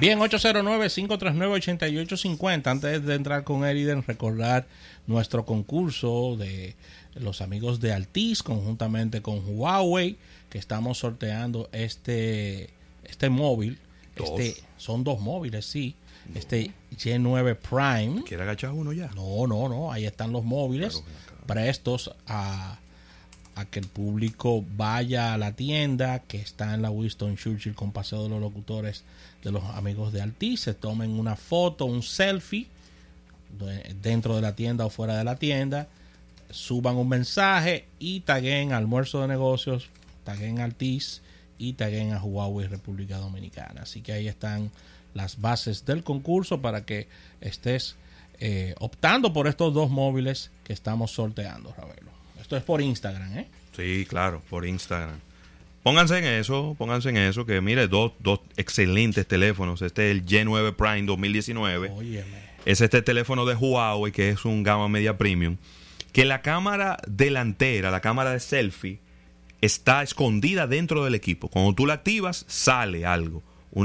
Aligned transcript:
Bien, 0.00 0.18
809-539-8850. 0.18 2.66
Antes 2.66 3.04
de 3.04 3.14
entrar 3.14 3.44
con 3.44 3.64
Eriden, 3.64 4.02
recordar 4.02 4.66
nuestro 5.06 5.44
concurso 5.44 6.36
de 6.36 6.74
los 7.14 7.40
amigos 7.40 7.78
de 7.78 7.92
Altis 7.92 8.42
conjuntamente 8.42 9.22
con 9.22 9.40
Huawei, 9.46 10.16
que 10.50 10.58
estamos 10.58 10.98
sorteando 10.98 11.68
este, 11.72 12.70
este 13.04 13.28
móvil. 13.28 13.78
Este, 14.16 14.56
son 14.78 15.04
dos 15.04 15.20
móviles, 15.20 15.64
sí. 15.64 15.94
Este 16.34 16.72
G9 16.96 17.56
Prime. 17.56 18.24
¿Quiere 18.24 18.42
agachar 18.42 18.72
uno 18.72 18.92
ya? 18.92 19.12
No, 19.14 19.46
no, 19.46 19.68
no. 19.68 19.92
Ahí 19.92 20.06
están 20.06 20.32
los 20.32 20.42
móviles 20.42 21.04
prestos 21.46 22.12
a, 22.26 22.78
a 23.54 23.64
que 23.66 23.78
el 23.78 23.86
público 23.86 24.64
vaya 24.76 25.34
a 25.34 25.38
la 25.38 25.52
tienda 25.52 26.18
que 26.20 26.38
está 26.38 26.74
en 26.74 26.82
la 26.82 26.90
Winston 26.90 27.36
Churchill 27.36 27.74
con 27.74 27.92
Paseo 27.92 28.24
de 28.24 28.30
los 28.30 28.40
Locutores 28.40 29.04
de 29.44 29.52
los 29.52 29.62
amigos 29.64 30.12
de 30.12 30.22
Altis. 30.22 30.62
Se 30.62 30.74
tomen 30.74 31.10
una 31.10 31.36
foto, 31.36 31.84
un 31.84 32.02
selfie 32.02 32.66
dentro 34.02 34.34
de 34.34 34.42
la 34.42 34.56
tienda 34.56 34.86
o 34.86 34.90
fuera 34.90 35.16
de 35.16 35.24
la 35.24 35.36
tienda. 35.36 35.88
Suban 36.50 36.96
un 36.96 37.08
mensaje 37.08 37.86
y 37.98 38.20
taguen 38.20 38.72
almuerzo 38.72 39.20
de 39.22 39.28
negocios, 39.28 39.88
taguen 40.24 40.60
Altis 40.60 41.22
y 41.58 41.74
taguen 41.74 42.12
a 42.12 42.22
Huawei 42.22 42.66
República 42.66 43.18
Dominicana. 43.18 43.82
Así 43.82 44.00
que 44.00 44.12
ahí 44.12 44.26
están 44.26 44.70
las 45.14 45.40
bases 45.40 45.84
del 45.84 46.02
concurso 46.02 46.60
para 46.60 46.84
que 46.84 47.08
estés 47.40 47.96
eh, 48.40 48.74
optando 48.80 49.32
por 49.32 49.46
estos 49.46 49.72
dos 49.72 49.90
móviles 49.90 50.50
que 50.64 50.72
estamos 50.72 51.12
sorteando, 51.12 51.72
Ravelo. 51.76 52.10
Esto 52.40 52.56
es 52.56 52.62
por 52.62 52.80
Instagram, 52.80 53.38
¿eh? 53.38 53.48
Sí, 53.76 54.06
claro, 54.08 54.42
por 54.50 54.66
Instagram. 54.66 55.20
Pónganse 55.84 56.16
en 56.16 56.24
eso, 56.24 56.74
pónganse 56.78 57.10
en 57.10 57.18
eso, 57.18 57.44
que 57.44 57.60
mire, 57.60 57.88
dos, 57.88 58.12
dos 58.18 58.40
excelentes 58.56 59.28
teléfonos. 59.28 59.82
Este 59.82 60.10
es 60.10 60.16
el 60.16 60.24
G9 60.24 60.74
Prime 60.76 61.02
2019. 61.02 61.92
Es 62.64 62.80
este 62.80 63.02
teléfono 63.02 63.44
de 63.44 63.54
Huawei, 63.54 64.10
que 64.10 64.30
es 64.30 64.46
un 64.46 64.62
gama 64.62 64.88
media 64.88 65.18
premium. 65.18 65.58
Que 66.14 66.24
la 66.24 66.40
cámara 66.40 66.96
delantera, 67.06 67.90
la 67.90 68.00
cámara 68.00 68.30
de 68.30 68.40
selfie, 68.40 68.98
está 69.60 70.02
escondida 70.02 70.66
dentro 70.66 71.04
del 71.04 71.14
equipo. 71.14 71.48
Cuando 71.48 71.74
tú 71.74 71.84
la 71.84 71.92
activas, 71.92 72.46
sale 72.48 73.04
algo. 73.04 73.42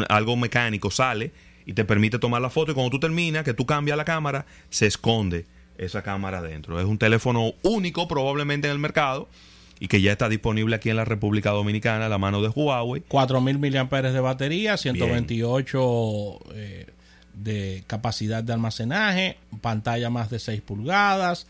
algo 0.08 0.38
mecánico 0.38 0.92
sale 0.92 1.34
y 1.66 1.74
te 1.74 1.84
permite 1.84 2.18
tomar 2.18 2.42
la 2.42 2.50
foto. 2.50 2.72
Y 2.72 2.76
cuando 2.76 2.92
tú 2.92 3.02
terminas, 3.02 3.44
que 3.44 3.54
tú 3.54 3.66
cambias 3.66 3.98
la 3.98 4.06
cámara, 4.06 4.46
se 4.70 4.88
esconde 4.88 5.48
esa 5.78 6.02
cámara 6.02 6.42
dentro. 6.42 6.80
Es 6.80 6.86
un 6.86 6.98
teléfono 6.98 7.56
único 7.62 8.08
probablemente 8.08 8.70
en 8.70 8.72
el 8.72 8.80
mercado 8.80 9.28
y 9.80 9.88
que 9.88 10.02
ya 10.02 10.12
está 10.12 10.28
disponible 10.28 10.76
aquí 10.76 10.90
en 10.90 10.98
la 10.98 11.06
República 11.06 11.52
Dominicana 11.52 12.08
a 12.08 12.10
la 12.10 12.18
mano 12.18 12.42
de 12.42 12.50
Huawei. 12.50 13.02
4000 13.08 13.58
mAh 13.58 14.02
de 14.02 14.20
batería, 14.20 14.78
128 14.78 16.40
eh, 16.54 16.88
de 17.34 17.84
capacidad 17.88 18.44
de 18.44 18.54
almacenaje, 18.54 19.38
pantalla 19.62 20.10
más 20.10 20.30
de 20.30 20.40
6 20.40 20.62
pulgadas, 20.62 21.48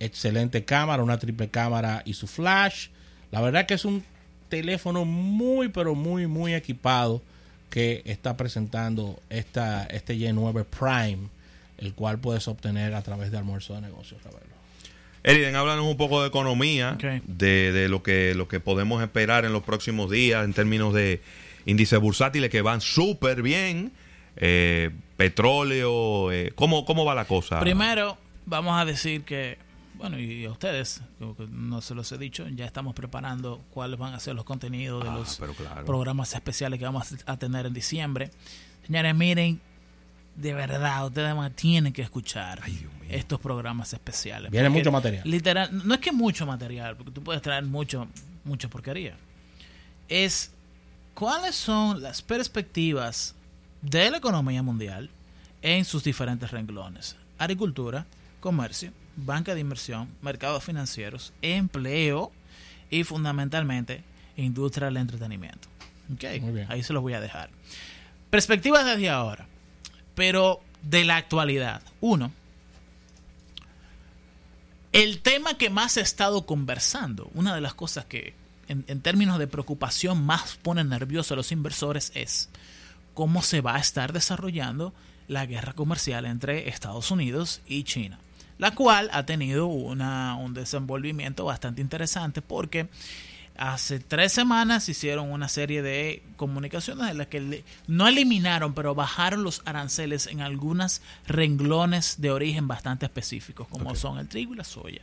excelente 0.00 0.64
cámara, 0.64 1.02
una 1.02 1.18
triple 1.18 1.48
cámara 1.48 2.02
y 2.06 2.14
su 2.14 2.26
flash. 2.26 2.88
La 3.30 3.40
verdad 3.42 3.66
que 3.66 3.74
es 3.74 3.84
un 3.84 4.02
teléfono 4.48 5.04
muy 5.04 5.68
pero 5.68 5.94
muy 5.94 6.26
muy 6.26 6.54
equipado 6.54 7.20
que 7.68 8.02
está 8.06 8.36
presentando 8.36 9.20
esta, 9.28 9.84
este 9.86 10.14
Y9 10.14 10.64
Prime, 10.64 11.28
el 11.76 11.92
cual 11.94 12.18
puedes 12.18 12.48
obtener 12.48 12.94
a 12.94 13.02
través 13.02 13.30
de 13.30 13.38
almuerzo 13.38 13.74
de 13.74 13.82
negocios. 13.82 14.22
Eriden, 15.26 15.56
háblanos 15.56 15.86
un 15.86 15.96
poco 15.96 16.22
de 16.22 16.28
economía, 16.28 16.96
de, 17.24 17.72
de, 17.72 17.88
lo, 17.88 18.00
que, 18.04 18.36
lo 18.36 18.46
que 18.46 18.60
podemos 18.60 19.02
esperar 19.02 19.44
en 19.44 19.52
los 19.52 19.64
próximos 19.64 20.08
días 20.08 20.44
en 20.44 20.52
términos 20.52 20.94
de 20.94 21.20
índices 21.64 21.98
bursátiles 21.98 22.48
que 22.48 22.62
van 22.62 22.80
súper 22.80 23.42
bien, 23.42 23.90
eh, 24.36 24.92
petróleo, 25.16 26.30
eh, 26.30 26.52
¿cómo, 26.54 26.84
¿cómo 26.84 27.04
va 27.04 27.16
la 27.16 27.24
cosa? 27.24 27.58
Primero, 27.58 28.16
vamos 28.44 28.80
a 28.80 28.84
decir 28.84 29.24
que, 29.24 29.58
bueno, 29.94 30.16
y 30.16 30.44
a 30.44 30.52
ustedes, 30.52 31.02
no 31.50 31.80
se 31.80 31.96
los 31.96 32.12
he 32.12 32.18
dicho, 32.18 32.46
ya 32.48 32.64
estamos 32.64 32.94
preparando 32.94 33.64
cuáles 33.70 33.98
van 33.98 34.14
a 34.14 34.20
ser 34.20 34.36
los 34.36 34.44
contenidos 34.44 35.02
de 35.02 35.10
ah, 35.10 35.16
los 35.16 35.40
programas 35.84 36.32
especiales 36.34 36.78
que 36.78 36.84
vamos 36.84 37.12
a 37.26 37.36
tener 37.36 37.66
en 37.66 37.74
diciembre. 37.74 38.30
Señores, 38.86 39.12
miren, 39.16 39.60
de 40.36 40.52
verdad, 40.52 41.06
ustedes 41.06 41.34
tienen 41.54 41.92
que 41.92 42.02
escuchar 42.02 42.60
estos 43.08 43.40
programas 43.40 43.92
especiales. 43.92 44.50
Viene 44.50 44.68
mucho 44.68 44.92
material. 44.92 45.22
Literal, 45.24 45.70
no 45.72 45.94
es 45.94 46.00
que 46.00 46.12
mucho 46.12 46.46
material, 46.46 46.96
porque 46.96 47.10
tú 47.10 47.22
puedes 47.22 47.40
traer 47.40 47.64
mucho, 47.64 48.06
mucha 48.44 48.68
porquería. 48.68 49.16
Es 50.08 50.52
cuáles 51.14 51.54
son 51.54 52.02
las 52.02 52.20
perspectivas 52.20 53.34
de 53.80 54.10
la 54.10 54.18
economía 54.18 54.62
mundial 54.62 55.08
en 55.62 55.84
sus 55.86 56.04
diferentes 56.04 56.50
renglones. 56.50 57.16
Agricultura, 57.38 58.06
comercio, 58.40 58.92
banca 59.16 59.54
de 59.54 59.60
inversión, 59.60 60.08
mercados 60.20 60.62
financieros, 60.62 61.32
empleo 61.40 62.30
y 62.90 63.04
fundamentalmente 63.04 64.04
industria 64.36 64.86
del 64.86 64.98
entretenimiento. 64.98 65.68
Okay, 66.14 66.66
ahí 66.68 66.82
se 66.82 66.92
los 66.92 67.02
voy 67.02 67.14
a 67.14 67.20
dejar. 67.20 67.48
Perspectivas 68.30 68.84
desde 68.84 69.08
ahora 69.08 69.46
pero 70.16 70.60
de 70.82 71.04
la 71.04 71.16
actualidad. 71.16 71.82
Uno, 72.00 72.32
el 74.92 75.20
tema 75.20 75.54
que 75.54 75.70
más 75.70 75.96
he 75.98 76.00
estado 76.00 76.46
conversando, 76.46 77.30
una 77.34 77.54
de 77.54 77.60
las 77.60 77.74
cosas 77.74 78.06
que 78.06 78.34
en, 78.66 79.00
términos 79.02 79.38
de 79.38 79.46
preocupación 79.46 80.24
más 80.24 80.56
pone 80.56 80.82
nerviosos 80.82 81.32
a 81.32 81.36
los 81.36 81.52
inversores 81.52 82.10
es 82.14 82.48
cómo 83.14 83.42
se 83.42 83.60
va 83.60 83.76
a 83.76 83.78
estar 83.78 84.12
desarrollando 84.12 84.92
la 85.28 85.46
guerra 85.46 85.74
comercial 85.74 86.24
entre 86.24 86.68
Estados 86.68 87.10
Unidos 87.10 87.60
y 87.66 87.84
China, 87.84 88.18
la 88.58 88.72
cual 88.72 89.10
ha 89.12 89.26
tenido 89.26 89.66
una, 89.66 90.34
un 90.36 90.54
desenvolvimiento 90.54 91.44
bastante 91.44 91.82
interesante 91.82 92.42
porque 92.42 92.88
hace 93.58 94.00
tres 94.00 94.32
semanas 94.32 94.88
hicieron 94.88 95.30
una 95.30 95.48
serie 95.48 95.82
de 95.82 96.22
comunicaciones 96.36 97.10
en 97.10 97.18
las 97.18 97.26
que 97.26 97.64
no 97.86 98.08
eliminaron, 98.08 98.74
pero 98.74 98.94
bajaron 98.94 99.42
los 99.42 99.62
aranceles 99.64 100.26
en 100.26 100.40
algunos 100.40 101.02
renglones 101.26 102.20
de 102.20 102.30
origen 102.30 102.68
bastante 102.68 103.06
específicos, 103.06 103.68
como 103.68 103.94
son 103.94 104.18
el 104.18 104.28
trigo 104.28 104.54
y 104.54 104.56
la 104.56 104.64
soya. 104.64 105.02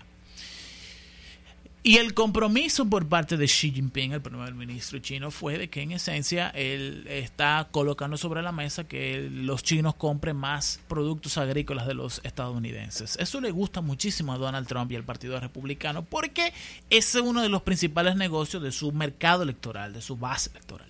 Y 1.86 1.98
el 1.98 2.14
compromiso 2.14 2.86
por 2.90 3.10
parte 3.10 3.36
de 3.36 3.46
Xi 3.46 3.72
Jinping, 3.72 4.14
el 4.14 4.22
primer 4.22 4.54
ministro 4.54 5.00
chino, 5.00 5.32
fue 5.32 5.58
de 5.58 5.70
que 5.70 5.82
en 5.82 5.92
esencia 5.92 6.48
él 6.52 7.06
está 7.10 7.68
colocando 7.72 8.16
sobre 8.16 8.42
la 8.42 8.54
mesa 8.54 8.88
que 8.88 9.30
los 9.30 9.64
chinos 9.64 9.96
compren 9.96 10.38
más 10.38 10.80
productos 10.88 11.38
agrícolas 11.38 11.86
de 11.86 11.94
los 11.94 12.22
estadounidenses. 12.24 13.18
Eso 13.20 13.42
le 13.42 13.52
gusta 13.52 13.82
muchísimo 13.82 14.32
a 14.32 14.38
Donald 14.38 14.66
Trump 14.66 14.94
y 14.94 14.96
al 14.96 15.04
Partido 15.04 15.38
Republicano 15.42 16.06
porque 16.06 16.54
ese 16.90 17.20
es 17.20 17.26
uno 17.26 17.42
de 17.42 17.50
los 17.50 17.64
principales 17.64 18.16
negocios 18.16 18.64
de 18.64 18.72
su 18.72 18.94
mercado 18.94 19.44
electoral, 19.44 19.92
de 19.92 20.02
su 20.02 20.16
base 20.16 20.52
electoral. 20.52 20.88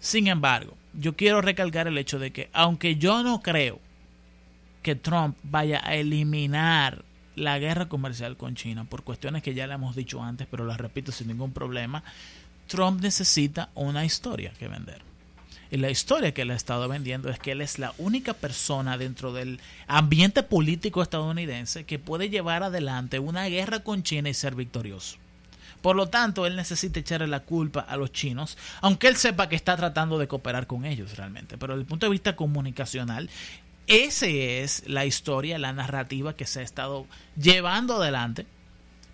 Sin 0.00 0.28
embargo, 0.28 0.78
yo 0.94 1.14
quiero 1.14 1.42
recalcar 1.42 1.88
el 1.88 1.98
hecho 1.98 2.18
de 2.18 2.32
que 2.32 2.48
aunque 2.54 2.96
yo 2.96 3.22
no 3.22 3.42
creo 3.42 3.80
que 4.82 4.94
Trump 4.94 5.36
vaya 5.42 5.82
a 5.84 5.94
eliminar 5.94 7.04
la 7.38 7.58
guerra 7.58 7.88
comercial 7.88 8.36
con 8.36 8.54
China, 8.54 8.84
por 8.84 9.02
cuestiones 9.02 9.42
que 9.42 9.54
ya 9.54 9.66
le 9.66 9.74
hemos 9.74 9.96
dicho 9.96 10.22
antes, 10.22 10.46
pero 10.50 10.64
las 10.64 10.78
repito 10.78 11.12
sin 11.12 11.28
ningún 11.28 11.52
problema, 11.52 12.02
Trump 12.66 13.00
necesita 13.00 13.70
una 13.74 14.04
historia 14.04 14.52
que 14.58 14.68
vender. 14.68 15.00
Y 15.70 15.76
la 15.76 15.90
historia 15.90 16.32
que 16.32 16.42
él 16.42 16.50
ha 16.50 16.54
estado 16.54 16.88
vendiendo 16.88 17.28
es 17.28 17.38
que 17.38 17.52
él 17.52 17.60
es 17.60 17.78
la 17.78 17.92
única 17.98 18.32
persona 18.32 18.96
dentro 18.96 19.32
del 19.32 19.60
ambiente 19.86 20.42
político 20.42 21.02
estadounidense 21.02 21.84
que 21.84 21.98
puede 21.98 22.30
llevar 22.30 22.62
adelante 22.62 23.18
una 23.18 23.44
guerra 23.46 23.80
con 23.80 24.02
China 24.02 24.30
y 24.30 24.34
ser 24.34 24.54
victorioso. 24.54 25.18
Por 25.82 25.94
lo 25.94 26.08
tanto, 26.08 26.46
él 26.46 26.56
necesita 26.56 27.00
echarle 27.00 27.28
la 27.28 27.40
culpa 27.40 27.80
a 27.80 27.96
los 27.96 28.12
chinos, 28.12 28.56
aunque 28.80 29.08
él 29.08 29.16
sepa 29.16 29.48
que 29.48 29.56
está 29.56 29.76
tratando 29.76 30.18
de 30.18 30.26
cooperar 30.26 30.66
con 30.66 30.84
ellos 30.84 31.16
realmente. 31.16 31.56
Pero 31.56 31.74
desde 31.74 31.82
el 31.82 31.86
punto 31.86 32.06
de 32.06 32.10
vista 32.10 32.34
comunicacional, 32.34 33.30
esa 33.88 34.26
es 34.26 34.84
la 34.86 35.04
historia, 35.04 35.58
la 35.58 35.72
narrativa 35.72 36.36
que 36.36 36.46
se 36.46 36.60
ha 36.60 36.62
estado 36.62 37.06
llevando 37.36 37.96
adelante 37.96 38.46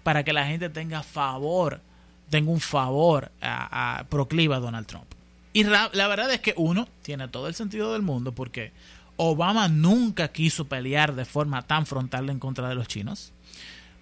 para 0.02 0.24
que 0.24 0.32
la 0.32 0.46
gente 0.46 0.68
tenga 0.68 1.02
favor, 1.02 1.80
tenga 2.28 2.50
un 2.50 2.60
favor 2.60 3.32
a, 3.40 3.98
a 4.00 4.04
procliva 4.04 4.56
a 4.56 4.60
Donald 4.60 4.86
Trump. 4.86 5.06
Y 5.52 5.64
la 5.64 6.08
verdad 6.08 6.32
es 6.32 6.40
que 6.40 6.52
uno 6.56 6.88
tiene 7.02 7.28
todo 7.28 7.46
el 7.46 7.54
sentido 7.54 7.92
del 7.92 8.02
mundo 8.02 8.32
porque 8.32 8.72
Obama 9.16 9.68
nunca 9.68 10.28
quiso 10.28 10.64
pelear 10.64 11.14
de 11.14 11.24
forma 11.24 11.62
tan 11.62 11.86
frontal 11.86 12.28
en 12.30 12.40
contra 12.40 12.68
de 12.68 12.74
los 12.74 12.88
chinos. 12.88 13.32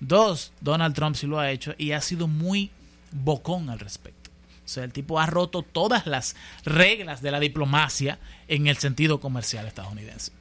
Dos, 0.00 0.52
Donald 0.60 0.94
Trump 0.94 1.16
sí 1.16 1.26
lo 1.26 1.38
ha 1.38 1.50
hecho 1.50 1.74
y 1.78 1.92
ha 1.92 2.00
sido 2.00 2.26
muy 2.26 2.70
bocón 3.12 3.69
al 3.70 3.78
respecto. 3.78 4.30
O 4.64 4.69
sea, 4.69 4.84
el 4.84 4.92
tipo 4.92 5.20
ha 5.20 5.26
roto 5.26 5.62
todas 5.62 6.06
las 6.06 6.34
reglas 6.64 7.20
de 7.20 7.30
la 7.30 7.40
diplomacia 7.40 8.19
en 8.48 8.66
el 8.66 8.78
sentido 8.78 9.20
comercial 9.20 9.66
estadounidense. 9.66 10.32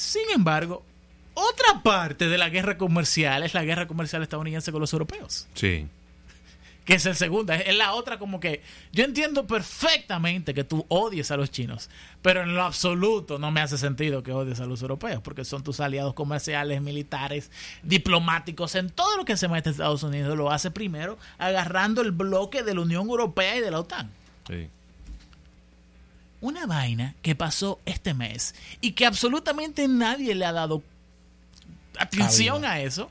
Sin 0.00 0.30
embargo, 0.34 0.82
otra 1.34 1.82
parte 1.82 2.28
de 2.28 2.38
la 2.38 2.48
guerra 2.48 2.78
comercial 2.78 3.42
es 3.42 3.52
la 3.52 3.64
guerra 3.64 3.86
comercial 3.86 4.22
estadounidense 4.22 4.72
con 4.72 4.80
los 4.80 4.94
europeos. 4.94 5.46
Sí. 5.52 5.86
que 6.86 6.94
es 6.94 7.04
el 7.04 7.14
segundo. 7.14 7.52
Es 7.52 7.76
la 7.76 7.92
otra 7.92 8.18
como 8.18 8.40
que 8.40 8.62
yo 8.92 9.04
entiendo 9.04 9.46
perfectamente 9.46 10.54
que 10.54 10.64
tú 10.64 10.86
odies 10.88 11.30
a 11.30 11.36
los 11.36 11.50
chinos, 11.50 11.90
pero 12.22 12.42
en 12.42 12.54
lo 12.54 12.62
absoluto 12.62 13.38
no 13.38 13.50
me 13.50 13.60
hace 13.60 13.76
sentido 13.76 14.22
que 14.22 14.32
odies 14.32 14.60
a 14.60 14.66
los 14.66 14.80
europeos, 14.80 15.20
porque 15.20 15.44
son 15.44 15.62
tus 15.62 15.80
aliados 15.80 16.14
comerciales, 16.14 16.80
militares, 16.80 17.50
diplomáticos, 17.82 18.74
en 18.74 18.88
todo 18.88 19.18
lo 19.18 19.26
que 19.26 19.36
se 19.36 19.48
mete 19.48 19.68
Estados 19.68 20.02
Unidos 20.02 20.34
lo 20.36 20.50
hace 20.50 20.70
primero 20.70 21.18
agarrando 21.36 22.00
el 22.00 22.12
bloque 22.12 22.62
de 22.62 22.74
la 22.74 22.80
Unión 22.80 23.06
Europea 23.06 23.56
y 23.56 23.60
de 23.60 23.70
la 23.70 23.80
OTAN. 23.80 24.10
Sí. 24.48 24.68
Una 26.40 26.66
vaina 26.66 27.14
que 27.22 27.34
pasó 27.34 27.80
este 27.84 28.14
mes 28.14 28.54
y 28.80 28.92
que 28.92 29.06
absolutamente 29.06 29.86
nadie 29.88 30.34
le 30.34 30.46
ha 30.46 30.52
dado 30.52 30.82
atención 31.98 32.64
a 32.64 32.80
eso 32.80 33.10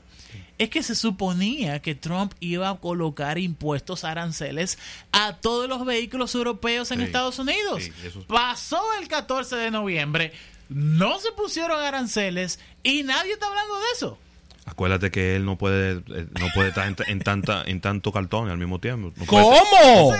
es 0.58 0.68
que 0.68 0.82
se 0.82 0.94
suponía 0.94 1.80
que 1.80 1.94
Trump 1.94 2.34
iba 2.38 2.68
a 2.68 2.76
colocar 2.76 3.38
impuestos 3.38 4.04
aranceles 4.04 4.78
a 5.10 5.36
todos 5.36 5.68
los 5.68 5.86
vehículos 5.86 6.34
europeos 6.34 6.90
en 6.90 7.00
Estados 7.00 7.38
Unidos. 7.38 7.90
Pasó 8.26 8.82
el 9.00 9.08
14 9.08 9.56
de 9.56 9.70
noviembre, 9.70 10.32
no 10.68 11.18
se 11.18 11.32
pusieron 11.32 11.80
aranceles 11.80 12.58
y 12.82 13.04
nadie 13.04 13.32
está 13.32 13.46
hablando 13.46 13.74
de 13.76 13.86
eso. 13.94 14.18
Acuérdate 14.66 15.10
que 15.10 15.34
él 15.34 15.46
no 15.46 15.56
puede 15.56 15.92
eh, 15.92 16.26
no 16.38 16.48
puede 16.54 16.68
estar 16.68 16.86
en, 16.86 17.20
tanta 17.20 17.64
en 17.64 17.80
tanto 17.80 18.12
cartón 18.12 18.50
al 18.50 18.58
mismo 18.58 18.78
tiempo. 18.78 19.12
¿Cómo? 19.26 20.12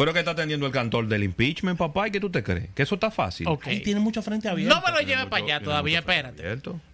Pero 0.00 0.14
que 0.14 0.20
está 0.20 0.30
atendiendo 0.30 0.64
el 0.64 0.72
cantor 0.72 1.08
del 1.08 1.24
impeachment, 1.24 1.76
papá, 1.76 2.08
¿y 2.08 2.10
qué 2.10 2.20
tú 2.20 2.30
te 2.30 2.42
crees? 2.42 2.70
Que 2.74 2.84
eso 2.84 2.94
está 2.94 3.10
fácil. 3.10 3.46
Él 3.66 3.82
tiene 3.82 4.00
mucho 4.00 4.22
frente 4.22 4.48
abierto. 4.48 4.74
No 4.74 4.80
me 4.80 4.92
lo 4.92 5.06
lleve 5.06 5.26
para 5.26 5.44
allá 5.44 5.60
todavía, 5.60 5.98
espérate. 5.98 6.42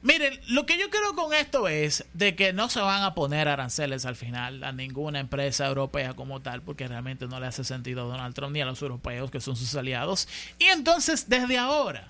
Miren, 0.03 0.41
lo 0.49 0.67
que 0.67 0.77
yo 0.77 0.91
creo 0.91 1.15
con 1.15 1.33
esto 1.33 1.69
es 1.69 2.05
de 2.15 2.35
que 2.35 2.53
no 2.53 2.69
se 2.69 2.81
van 2.81 3.05
a 3.05 3.15
poner 3.15 3.47
aranceles 3.47 4.07
al 4.07 4.17
final 4.17 4.65
a 4.65 4.73
ninguna 4.73 5.21
empresa 5.21 5.69
europea 5.69 6.15
como 6.15 6.43
tal, 6.43 6.63
porque 6.63 6.89
realmente 6.89 7.29
no 7.29 7.39
le 7.39 7.47
hace 7.47 7.63
sentido 7.63 8.03
a 8.03 8.07
Donald 8.07 8.35
Trump 8.35 8.53
ni 8.53 8.61
a 8.61 8.67
los 8.67 8.83
europeos, 8.83 9.31
que 9.31 9.41
son 9.41 9.55
sus 9.55 9.73
aliados. 9.77 10.27
Y 10.59 10.65
entonces, 10.65 11.29
desde 11.29 11.59
ahora, 11.59 12.09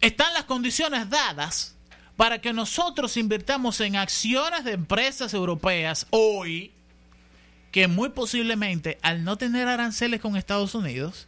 están 0.00 0.34
las 0.34 0.46
condiciones 0.46 1.08
dadas 1.10 1.76
para 2.16 2.40
que 2.40 2.52
nosotros 2.52 3.16
invirtamos 3.16 3.80
en 3.80 3.94
acciones 3.94 4.64
de 4.64 4.72
empresas 4.72 5.32
europeas 5.32 6.08
hoy 6.10 6.73
que 7.74 7.88
muy 7.88 8.10
posiblemente 8.10 8.98
al 9.02 9.24
no 9.24 9.36
tener 9.36 9.66
aranceles 9.66 10.20
con 10.20 10.36
Estados 10.36 10.76
Unidos, 10.76 11.26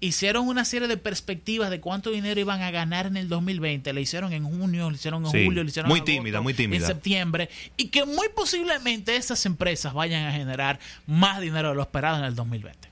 hicieron 0.00 0.48
una 0.48 0.64
serie 0.64 0.88
de 0.88 0.96
perspectivas 0.96 1.70
de 1.70 1.78
cuánto 1.78 2.10
dinero 2.10 2.40
iban 2.40 2.62
a 2.62 2.72
ganar 2.72 3.06
en 3.06 3.16
el 3.16 3.28
2020. 3.28 3.92
Le 3.92 4.00
hicieron 4.00 4.32
en 4.32 4.42
junio, 4.42 4.90
le 4.90 4.96
hicieron 4.96 5.24
en 5.24 5.30
julio, 5.30 5.62
le 5.62 5.70
hicieron 5.70 5.88
muy 5.88 6.00
tímida, 6.00 6.40
muy 6.40 6.52
tímida. 6.52 6.80
en 6.80 6.86
septiembre. 6.88 7.48
Y 7.76 7.90
que 7.90 8.04
muy 8.06 8.28
posiblemente 8.34 9.14
esas 9.14 9.46
empresas 9.46 9.94
vayan 9.94 10.26
a 10.26 10.32
generar 10.32 10.80
más 11.06 11.40
dinero 11.40 11.68
de 11.68 11.76
lo 11.76 11.82
esperado 11.82 12.18
en 12.18 12.24
el 12.24 12.34
2020. 12.34 12.88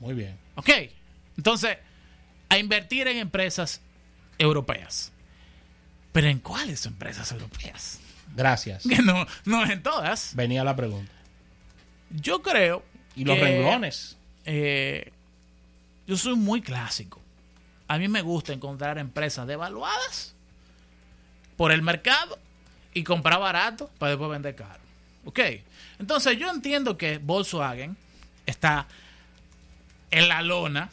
Muy 0.00 0.12
bien. 0.12 0.36
Ok. 0.56 0.68
Entonces, 1.38 1.78
a 2.50 2.58
invertir 2.58 3.08
en 3.08 3.16
empresas 3.16 3.80
europeas. 4.36 5.12
Pero 6.12 6.28
¿en 6.28 6.40
cuáles 6.40 6.84
empresas 6.84 7.32
europeas? 7.32 8.00
Gracias. 8.36 8.82
Que 8.86 8.98
no, 8.98 9.26
no 9.46 9.64
es 9.64 9.70
en 9.70 9.82
todas. 9.82 10.36
Venía 10.36 10.62
la 10.62 10.76
pregunta. 10.76 11.10
Yo 12.14 12.42
creo. 12.42 12.82
Y 13.16 13.24
los 13.24 13.38
renglones. 13.38 14.16
Eh, 14.44 15.12
yo 16.06 16.16
soy 16.16 16.36
muy 16.36 16.62
clásico. 16.62 17.20
A 17.88 17.98
mí 17.98 18.08
me 18.08 18.22
gusta 18.22 18.52
encontrar 18.52 18.98
empresas 18.98 19.46
devaluadas 19.46 20.34
por 21.56 21.72
el 21.72 21.82
mercado 21.82 22.38
y 22.92 23.04
comprar 23.04 23.40
barato 23.40 23.90
para 23.98 24.10
después 24.10 24.30
vender 24.30 24.54
caro. 24.54 24.80
¿Ok? 25.24 25.40
Entonces 25.98 26.38
yo 26.38 26.50
entiendo 26.50 26.96
que 26.96 27.18
Volkswagen 27.18 27.96
está 28.46 28.86
en 30.10 30.28
la 30.28 30.42
lona. 30.42 30.90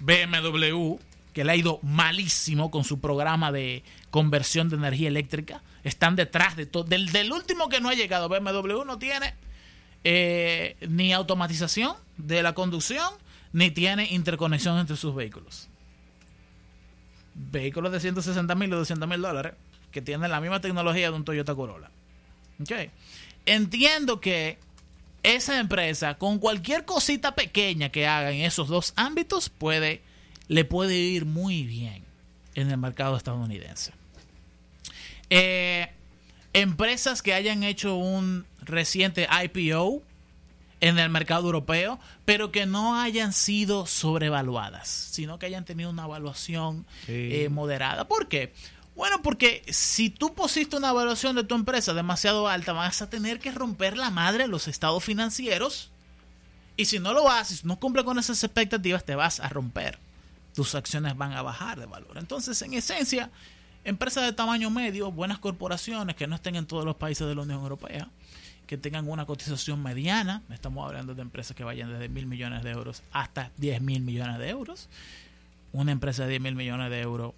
BMW, 0.00 0.96
que 1.32 1.44
le 1.44 1.52
ha 1.52 1.56
ido 1.56 1.78
malísimo 1.82 2.70
con 2.70 2.82
su 2.82 3.00
programa 3.00 3.52
de 3.52 3.84
conversión 4.10 4.68
de 4.68 4.76
energía 4.76 5.06
eléctrica, 5.06 5.62
están 5.84 6.16
detrás 6.16 6.56
de 6.56 6.66
todo. 6.66 6.82
Del, 6.82 7.12
del 7.12 7.32
último 7.32 7.68
que 7.68 7.80
no 7.80 7.88
ha 7.88 7.94
llegado, 7.94 8.28
BMW 8.28 8.84
no 8.84 8.98
tiene 8.98 9.34
eh, 10.04 10.76
ni 10.88 11.12
automatización 11.12 11.96
de 12.16 12.42
la 12.42 12.54
conducción, 12.54 13.08
ni 13.52 13.70
tiene 13.70 14.08
interconexión 14.10 14.78
entre 14.78 14.96
sus 14.96 15.14
vehículos. 15.14 15.68
Vehículos 17.34 17.92
de 17.92 18.00
160 18.00 18.54
mil 18.54 18.72
o 18.72 18.78
200 18.78 19.08
mil 19.08 19.20
dólares 19.22 19.54
que 19.90 20.02
tienen 20.02 20.30
la 20.30 20.40
misma 20.40 20.60
tecnología 20.60 21.10
de 21.10 21.16
un 21.16 21.24
Toyota 21.24 21.54
Corolla. 21.54 21.90
Okay. 22.60 22.90
Entiendo 23.46 24.20
que 24.20 24.58
esa 25.22 25.60
empresa, 25.60 26.14
con 26.18 26.38
cualquier 26.38 26.84
cosita 26.84 27.34
pequeña 27.34 27.90
que 27.90 28.06
haga 28.06 28.32
en 28.32 28.42
esos 28.42 28.68
dos 28.68 28.92
ámbitos, 28.96 29.48
puede, 29.48 30.02
le 30.48 30.64
puede 30.64 30.96
ir 30.96 31.26
muy 31.26 31.62
bien 31.64 32.04
en 32.54 32.70
el 32.70 32.78
mercado 32.78 33.16
estadounidense. 33.16 33.92
Eh, 35.30 35.90
empresas 36.52 37.22
que 37.22 37.34
hayan 37.34 37.62
hecho 37.62 37.96
un 37.96 38.46
reciente 38.60 39.28
IPO 39.44 40.02
en 40.80 40.98
el 40.98 41.10
mercado 41.10 41.44
europeo, 41.46 42.00
pero 42.24 42.50
que 42.50 42.66
no 42.66 43.00
hayan 43.00 43.32
sido 43.32 43.86
sobrevaluadas, 43.86 44.88
sino 44.88 45.38
que 45.38 45.46
hayan 45.46 45.64
tenido 45.64 45.90
una 45.90 46.04
evaluación 46.04 46.84
eh, 47.06 47.48
moderada. 47.50 48.08
¿Por 48.08 48.26
qué? 48.28 48.52
Bueno, 48.96 49.22
porque 49.22 49.62
si 49.68 50.10
tú 50.10 50.34
pusiste 50.34 50.76
una 50.76 50.90
evaluación 50.90 51.36
de 51.36 51.44
tu 51.44 51.54
empresa 51.54 51.94
demasiado 51.94 52.48
alta, 52.48 52.72
vas 52.72 53.00
a 53.00 53.08
tener 53.08 53.38
que 53.38 53.52
romper 53.52 53.96
la 53.96 54.10
madre 54.10 54.48
los 54.48 54.68
estados 54.68 55.02
financieros. 55.02 55.90
Y 56.76 56.86
si 56.86 56.98
no 56.98 57.12
lo 57.12 57.30
haces, 57.30 57.64
no 57.64 57.78
cumple 57.78 58.04
con 58.04 58.18
esas 58.18 58.42
expectativas, 58.42 59.04
te 59.04 59.14
vas 59.14 59.40
a 59.40 59.48
romper. 59.48 59.98
Tus 60.54 60.74
acciones 60.74 61.16
van 61.16 61.32
a 61.32 61.42
bajar 61.42 61.78
de 61.78 61.86
valor. 61.86 62.18
Entonces, 62.18 62.60
en 62.60 62.74
esencia, 62.74 63.30
empresas 63.84 64.24
de 64.24 64.32
tamaño 64.32 64.70
medio, 64.70 65.10
buenas 65.10 65.38
corporaciones 65.38 66.16
que 66.16 66.26
no 66.26 66.36
estén 66.36 66.56
en 66.56 66.66
todos 66.66 66.84
los 66.84 66.96
países 66.96 67.26
de 67.26 67.34
la 67.34 67.42
Unión 67.42 67.60
Europea, 67.60 68.08
que 68.66 68.78
tengan 68.78 69.08
una 69.08 69.26
cotización 69.26 69.82
mediana, 69.82 70.42
estamos 70.50 70.86
hablando 70.86 71.14
de 71.14 71.22
empresas 71.22 71.56
que 71.56 71.64
vayan 71.64 71.92
desde 71.92 72.08
mil 72.08 72.26
millones 72.26 72.62
de 72.62 72.70
euros 72.70 73.02
hasta 73.12 73.50
10 73.58 73.82
mil 73.82 74.02
millones 74.02 74.38
de 74.38 74.48
euros. 74.48 74.88
Una 75.72 75.92
empresa 75.92 76.24
de 76.24 76.30
10 76.30 76.42
mil 76.42 76.54
millones 76.54 76.90
de 76.90 77.00
euros, 77.00 77.34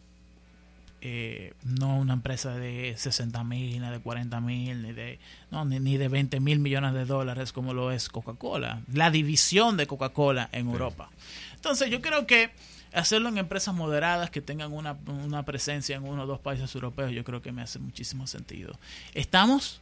eh, 1.01 1.53
no 1.65 1.99
una 1.99 2.15
empresa 2.15 2.55
de 2.57 2.95
60 2.97 3.45
mil, 3.45 3.81
ni 3.81 3.89
de 3.89 4.01
40 4.01 4.41
mil, 4.41 4.83
ni 4.83 4.93
de, 4.93 5.19
no, 5.51 5.65
ni, 5.65 5.97
de 5.97 6.09
20 6.09 6.41
mil 6.41 6.59
millones 6.59 6.95
de 6.95 7.05
dólares 7.05 7.53
como 7.53 7.75
lo 7.75 7.93
es 7.93 8.09
Coca-Cola, 8.09 8.81
la 8.93 9.11
división 9.11 9.77
de 9.77 9.87
Coca-Cola 9.87 10.49
en 10.53 10.69
Europa. 10.69 11.11
Entonces 11.55 11.91
yo 11.91 12.01
creo 12.01 12.27
que 12.27 12.53
hacerlo 12.95 13.29
en 13.29 13.39
empresas 13.39 13.75
moderadas 13.75 14.31
que 14.31 14.41
tengan 14.41 14.73
una, 14.73 15.43
presencia 15.45 15.97
en 15.97 16.05
uno 16.05 16.23
o 16.23 16.27
dos 16.27 16.41
países 16.41 16.75
europeos, 16.75 17.13
yo 17.13 17.25
creo 17.25 17.43
que 17.43 17.53
me 17.53 17.63
hace 17.63 17.79
muchísimo 17.79 18.27
sentido. 18.27 18.79
Estamos 19.15 19.81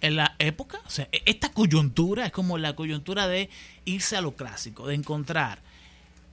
en 0.00 0.16
la 0.16 0.34
época, 0.38 0.80
o 0.86 0.90
sea, 0.90 1.08
e-, 1.12 1.22
esta 1.26 1.50
coyuntura 1.50 2.26
es 2.26 2.32
como 2.32 2.58
la 2.58 2.74
coyuntura 2.74 3.28
de 3.28 3.50
irse 3.84 4.16
a 4.16 4.20
lo 4.20 4.32
clásico, 4.32 4.86
de 4.86 4.94
encontrar 4.94 5.60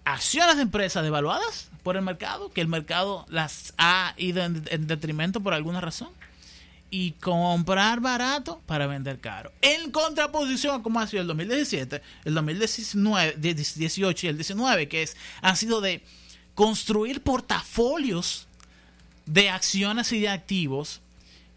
acciones 0.06 0.56
de 0.56 0.64
empresas 0.64 1.04
devaluadas 1.04 1.70
por 1.84 1.98
el 1.98 2.04
mercado, 2.04 2.52
que 2.52 2.62
el 2.62 2.68
mercado 2.68 3.26
las 3.30 3.74
ha 3.78 4.14
ido 4.18 4.44
en 4.44 4.88
detrimento 4.88 5.42
por 5.42 5.54
alguna 5.54 5.82
razón 5.82 6.10
y 6.90 7.12
comprar 7.14 8.00
barato 8.00 8.62
para 8.66 8.88
vender 8.88 9.20
caro. 9.20 9.52
En 9.62 9.92
contraposición 9.92 10.80
a 10.80 10.84
cómo 10.84 11.00
ha 11.00 11.08
sido 11.08 11.22
el 11.22 11.28
2017, 11.28 12.02
el 12.26 12.34
2019, 12.34 13.36
18 13.38 14.26
y 14.26 14.30
el 14.30 14.38
19, 14.38 14.88
que 14.88 15.04
es, 15.04 15.18
han 15.42 15.58
sido 15.58 15.82
de 15.82 16.04
construir 16.54 17.22
portafolios 17.22 18.48
de 19.26 19.50
acciones 19.50 20.12
y 20.12 20.20
de 20.20 20.30
activos 20.30 21.02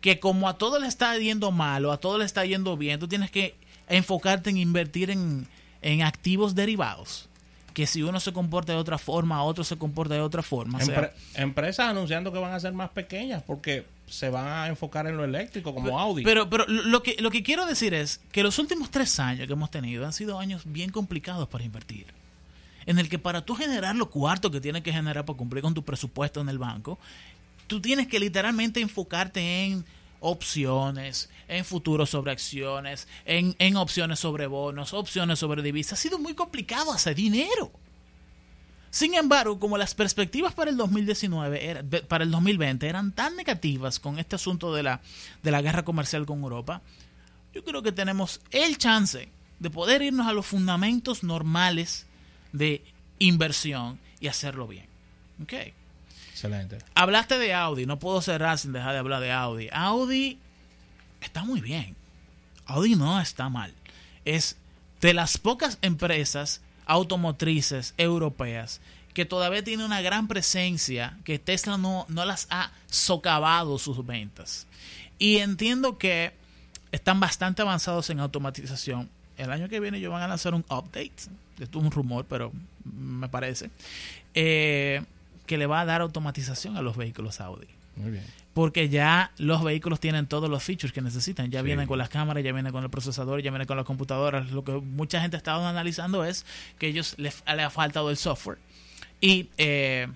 que 0.01 0.21
como 0.21 0.49
a 0.49 0.59
todo 0.59 0.79
le 0.79 0.87
está 0.87 1.17
yendo 1.19 1.51
mal 1.51 1.85
o 1.85 1.93
a 1.93 1.99
todo 1.99 2.19
le 2.19 2.25
está 2.25 2.45
yendo 2.45 2.77
bien, 2.77 3.01
tú 3.01 3.09
tienes 3.09 3.31
que 3.31 3.57
enfocarte 3.89 4.51
en 4.51 4.57
invertir 4.57 5.11
en, 5.11 5.47
en 5.83 6.03
activos 6.03 6.55
derivados 6.55 7.29
que 7.79 7.87
si 7.87 8.03
uno 8.03 8.19
se 8.19 8.33
comporta 8.33 8.73
de 8.73 8.79
otra 8.81 8.99
forma, 8.99 9.41
otro 9.45 9.63
se 9.63 9.79
comporta 9.79 10.15
de 10.15 10.21
otra 10.21 10.43
forma. 10.43 10.81
empresas 11.35 11.89
anunciando 11.89 12.33
que 12.33 12.39
van 12.41 12.53
a 12.53 12.59
ser 12.59 12.73
más 12.73 12.91
pequeñas 12.91 13.41
porque 13.45 13.87
se 14.09 14.31
van 14.31 14.49
a 14.49 14.67
enfocar 14.67 15.07
en 15.07 15.17
lo 15.17 15.23
eléctrico 15.23 15.73
como 15.73 15.97
Audi. 15.97 16.25
Pero, 16.25 16.51
pero 16.51 16.67
lo, 16.67 17.05
que, 17.05 17.15
lo 17.21 17.31
que 17.31 17.45
quiero 17.45 17.67
decir 17.67 17.95
es 17.95 18.21
que 18.33 18.43
los 18.43 18.59
últimos 18.59 18.91
tres 18.91 19.21
años 19.21 19.47
que 19.47 19.53
hemos 19.53 19.71
tenido 19.71 20.05
han 20.05 20.13
sido 20.13 20.41
años 20.41 20.63
bien 20.65 20.91
complicados 20.91 21.47
para 21.47 21.63
invertir. 21.63 22.07
En 22.85 22.99
el 22.99 23.09
que 23.09 23.21
para 23.21 23.45
tú 23.45 23.55
generar 23.55 23.95
lo 23.95 24.11
cuarto 24.11 24.51
que 24.51 24.61
tienes 24.61 24.83
que 24.83 24.93
generar 24.93 25.25
para 25.25 25.37
cumplir 25.37 25.63
con 25.63 25.73
tu 25.73 25.85
presupuesto 25.85 26.41
en 26.41 26.49
el 26.49 26.59
banco, 26.59 26.99
tú 27.69 27.81
tienes 27.81 28.09
que 28.09 28.19
literalmente 28.19 28.81
enfocarte 28.81 29.67
en 29.67 29.85
opciones, 30.21 31.31
en 31.49 31.65
futuros 31.65 32.11
sobre 32.11 32.33
acciones, 32.33 33.09
en, 33.25 33.55
en 33.59 33.77
opciones 33.77 34.19
sobre 34.19 34.47
bonos, 34.47 34.93
opciones 34.95 35.39
sobre 35.39 35.63
divisas. 35.63 35.99
Ha 35.99 36.03
sido 36.03 36.19
muy 36.19 36.35
complicado 36.35 36.93
hacer 36.93 37.15
dinero. 37.15 37.73
Sin 38.91 39.15
embargo, 39.15 39.59
como 39.59 39.77
las 39.77 39.95
perspectivas 39.95 40.55
para 40.55 40.71
el 40.71 40.77
2019, 40.77 41.85
para 42.09 42.25
el 42.25 42.31
2020 42.31 42.89
eran 42.89 43.13
tan 43.13 43.37
negativas 43.37 44.01
con 44.01 44.19
este 44.19 44.37
asunto 44.37 44.75
de 44.75 44.83
la, 44.83 45.01
de 45.43 45.51
la 45.51 45.61
guerra 45.61 45.85
comercial 45.85 46.25
con 46.25 46.41
Europa, 46.41 46.81
yo 47.53 47.65
creo 47.65 47.83
que 47.83 47.93
tenemos 47.93 48.41
el 48.51 48.79
chance 48.79 49.29
de 49.59 49.71
poder 49.71 50.03
irnos 50.03 50.27
a 50.27 50.33
los 50.33 50.47
fundamentos 50.47 51.23
normales 51.23 52.07
de 52.53 52.83
inversión 53.19 53.99
y 54.21 54.29
hacerlo 54.29 54.67
bien. 54.67 54.87
Ok. 55.43 55.53
Excelente. 56.39 56.79
Hablaste 56.95 57.37
de 57.37 57.53
Audi, 57.53 57.85
no 57.85 57.99
puedo 57.99 58.23
cerrar 58.23 58.59
sin 58.59 58.73
dejar 58.73 58.93
de 58.93 58.99
hablar 59.01 59.21
de 59.21 59.33
Audi. 59.33 59.69
Audi 59.73 60.39
está 61.21 61.43
muy 61.43 61.61
bien. 61.61 61.97
Audi 62.67 62.95
no 62.95 63.21
está 63.21 63.49
mal. 63.49 63.75
Es 64.25 64.57
de 65.01 65.15
las 65.15 65.37
pocas 65.37 65.79
empresas 65.83 66.61
automotrices 66.87 67.93
europeas 67.97 68.81
que 69.15 69.25
todavía 69.25 69.65
tiene 69.65 69.85
una 69.85 70.01
gran 70.01 70.29
presencia, 70.29 71.19
que 71.25 71.41
Tesla 71.41 71.77
no, 71.77 72.07
no 72.09 72.25
las 72.25 72.47
ha 72.51 72.71
socavado 72.87 73.77
sus 73.81 74.07
ventas. 74.07 74.69
Y 75.19 75.39
entiendo 75.39 75.99
que 75.99 76.33
están 76.93 77.19
bastante 77.19 77.63
avanzados 77.63 78.11
en 78.11 78.21
automatización. 78.21 79.11
El 79.37 79.51
año 79.51 79.69
que 79.69 79.81
viene 79.81 79.99
ellos 79.99 80.13
van 80.13 80.23
a 80.23 80.29
lanzar 80.29 80.55
un 80.55 80.65
update. 80.71 81.15
Esto 81.59 81.79
es 81.81 81.85
un 81.85 81.91
rumor, 81.91 82.27
pero 82.29 82.53
me 82.85 83.29
parece. 83.29 83.71
Eh, 84.35 85.03
que 85.49 85.59
le 85.59 85.67
va 85.67 85.81
a 85.81 85.85
dar 85.85 86.03
automatización 86.03 86.77
a 86.77 86.83
los 86.83 86.97
vehículos 86.97 87.41
Audi. 87.41 87.67
Muy 87.97 88.13
bien. 88.13 88.25
Porque 88.55 88.89
ya 88.89 89.33
los 89.39 89.65
vehículos 89.65 89.99
tienen 89.99 90.27
todos 90.27 90.49
los 90.49 90.63
features 90.63 90.93
que 90.93 91.01
necesitan. 91.01 91.51
Ya 91.51 91.63
vienen 91.63 91.89
con 91.89 91.99
las 91.99 92.09
cámaras, 92.09 92.45
ya 92.45 92.53
vienen 92.53 92.71
con 92.71 92.85
el 92.85 92.91
procesador, 92.91 93.41
ya 93.41 93.51
vienen 93.51 93.67
con 93.67 93.77
las 93.77 93.87
computadoras. 93.87 94.51
Lo 94.53 94.63
que 94.63 94.73
mucha 94.73 95.21
gente 95.21 95.37
ha 95.37 95.39
estado 95.39 95.67
analizando 95.67 96.25
es 96.25 96.47
que 96.79 96.87
ellos 96.87 97.15
les, 97.19 97.43
ha 97.47 97.71
faltado 97.71 98.11
el 98.11 98.17
software. 98.17 98.59
Y 99.21 99.49
eh, 99.59 100.07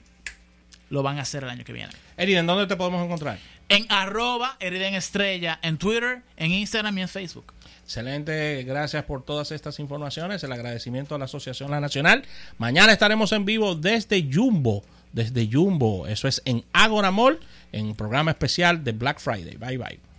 lo 0.91 1.03
van 1.03 1.19
a 1.19 1.23
hacer 1.23 1.45
el 1.45 1.51
año 1.51 1.65
que 1.65 1.73
viene. 1.73 1.93
Eriden, 2.17 2.47
¿dónde 2.47 2.67
te 2.67 2.77
podemos 2.77 3.05
encontrar? 3.05 3.39
En 3.73 3.87
arroba 3.88 4.57
Eriden 4.61 4.95
Estrella, 4.95 5.59
en 5.62 5.79
Twitter, 5.79 6.23
en 6.37 6.50
Instagram 6.50 6.99
y 6.99 7.02
en 7.02 7.09
Facebook. 7.09 7.55
Excelente, 7.85 8.62
gracias 8.64 9.05
por 9.05 9.25
todas 9.25 9.50
estas 9.50 9.79
informaciones. 9.79 10.45
El 10.45 10.52
agradecimiento 10.52 11.14
a 11.14 11.19
la 11.19 11.25
Asociación 11.25 11.71
La 11.71 11.81
Nacional. 11.81 12.25
Mañana 12.59 12.93
estaremos 12.93 13.33
en 13.33 13.47
vivo 13.47 13.75
desde 13.75 14.29
Jumbo, 14.31 14.85
desde 15.12 15.49
Jumbo. 15.50 16.07
Eso 16.07 16.29
es 16.29 16.43
en 16.45 16.64
Agora 16.75 17.11
Mall, 17.11 17.41
en 17.73 17.95
programa 17.95 18.33
especial 18.33 18.85
de 18.85 18.93
Black 18.93 19.21
Friday. 19.21 19.57
Bye 19.57 19.79
bye. 19.79 20.12